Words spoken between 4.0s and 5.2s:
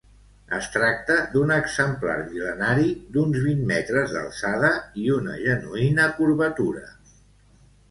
d'alçada i